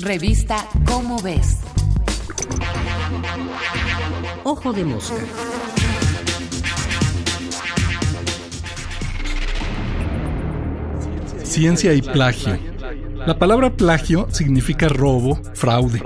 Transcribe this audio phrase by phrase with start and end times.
[0.00, 1.56] Revista Cómo ves.
[4.44, 5.16] Ojo de mosca.
[11.42, 12.56] Ciencia y plagio.
[13.26, 16.00] La palabra plagio significa robo, fraude.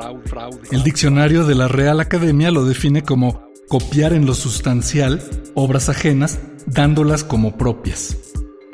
[0.70, 5.22] El diccionario de la Real Academia lo define como copiar en lo sustancial
[5.54, 8.16] obras ajenas dándolas como propias.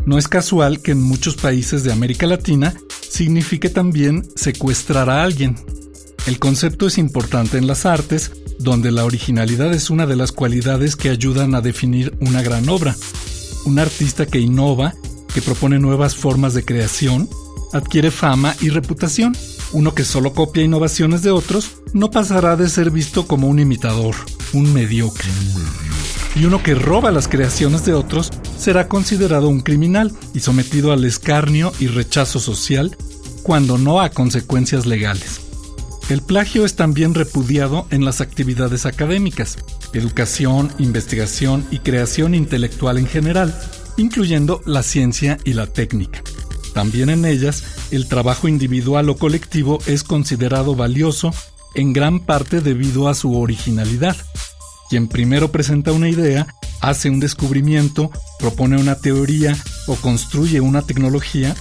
[0.06, 2.72] No es casual que en muchos países de América Latina
[3.08, 5.56] signifique también secuestrar a alguien.
[6.26, 10.96] El concepto es importante en las artes, donde la originalidad es una de las cualidades
[10.96, 12.94] que ayudan a definir una gran obra.
[13.64, 14.94] Un artista que innova,
[15.32, 17.28] que propone nuevas formas de creación,
[17.72, 19.36] adquiere fama y reputación.
[19.72, 24.14] Uno que solo copia innovaciones de otros no pasará de ser visto como un imitador,
[24.52, 25.28] un mediocre.
[26.36, 31.04] Y uno que roba las creaciones de otros será considerado un criminal y sometido al
[31.04, 32.96] escarnio y rechazo social
[33.42, 35.40] cuando no a consecuencias legales.
[36.08, 39.58] El plagio es también repudiado en las actividades académicas,
[39.92, 43.54] educación, investigación y creación intelectual en general,
[43.98, 46.22] incluyendo la ciencia y la técnica.
[46.72, 51.32] También en ellas, el trabajo individual o colectivo es considerado valioso
[51.74, 54.16] en gran parte debido a su originalidad.
[54.88, 56.46] Quien primero presenta una idea,
[56.80, 61.54] hace un descubrimiento, propone una teoría o construye una tecnología,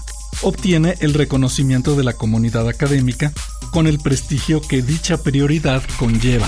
[0.44, 3.34] obtiene el reconocimiento de la comunidad académica
[3.72, 6.48] con el prestigio que dicha prioridad conlleva.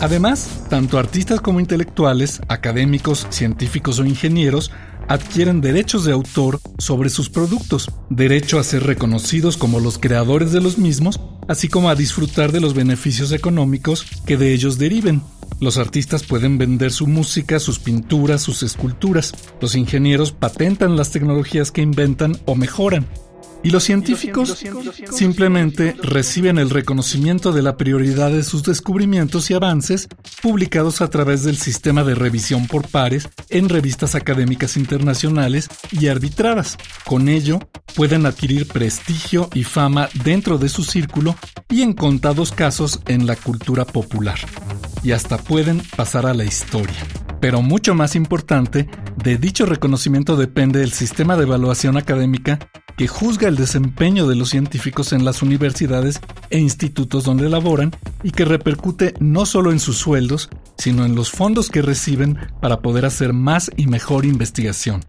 [0.00, 4.70] Además, tanto artistas como intelectuales, académicos, científicos o ingenieros
[5.08, 10.60] adquieren derechos de autor sobre sus productos, derecho a ser reconocidos como los creadores de
[10.60, 15.22] los mismos, así como a disfrutar de los beneficios económicos que de ellos deriven.
[15.60, 19.32] Los artistas pueden vender su música, sus pinturas, sus esculturas.
[19.60, 23.06] Los ingenieros patentan las tecnologías que inventan o mejoran.
[23.64, 24.64] Y los científicos
[25.12, 30.08] simplemente reciben el reconocimiento de la prioridad de sus descubrimientos y avances
[30.42, 36.76] publicados a través del sistema de revisión por pares en revistas académicas internacionales y arbitradas.
[37.06, 37.60] Con ello,
[37.94, 41.36] pueden adquirir prestigio y fama dentro de su círculo
[41.68, 44.38] y en contados casos en la cultura popular.
[45.04, 46.96] Y hasta pueden pasar a la historia.
[47.40, 52.60] Pero mucho más importante, de dicho reconocimiento depende el sistema de evaluación académica
[52.96, 56.20] que juzga el desempeño de los científicos en las universidades
[56.50, 57.92] e institutos donde laboran
[58.22, 62.80] y que repercute no solo en sus sueldos, sino en los fondos que reciben para
[62.80, 65.04] poder hacer más y mejor investigación.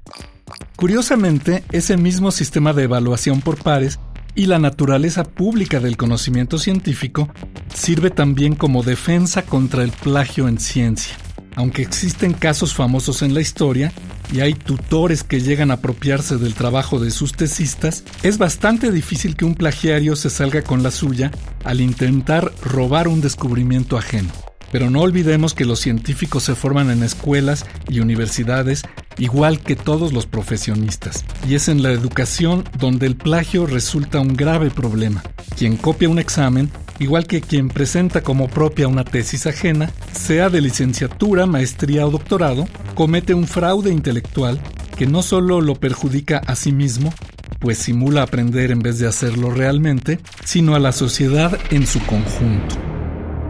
[0.75, 3.99] Curiosamente, ese mismo sistema de evaluación por pares
[4.35, 7.29] y la naturaleza pública del conocimiento científico
[7.73, 11.15] sirve también como defensa contra el plagio en ciencia.
[11.55, 13.91] Aunque existen casos famosos en la historia
[14.31, 19.35] y hay tutores que llegan a apropiarse del trabajo de sus tesistas, es bastante difícil
[19.35, 21.31] que un plagiario se salga con la suya
[21.63, 24.29] al intentar robar un descubrimiento ajeno.
[24.71, 28.81] Pero no olvidemos que los científicos se forman en escuelas y universidades
[29.19, 31.25] igual que todos los profesionistas.
[31.47, 35.21] Y es en la educación donde el plagio resulta un grave problema.
[35.55, 36.71] Quien copia un examen,
[37.03, 42.67] igual que quien presenta como propia una tesis ajena, sea de licenciatura, maestría o doctorado,
[42.95, 44.59] comete un fraude intelectual
[44.97, 47.13] que no solo lo perjudica a sí mismo,
[47.59, 52.75] pues simula aprender en vez de hacerlo realmente, sino a la sociedad en su conjunto.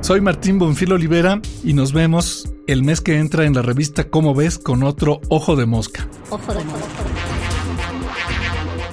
[0.02, 4.34] Soy Martín Bonfil Olivera y nos vemos el mes que entra en la revista Cómo
[4.34, 6.08] ves con otro Ojo de Mosca.
[6.30, 6.88] Ojo de mosca.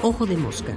[0.02, 0.76] Ojo de mosca.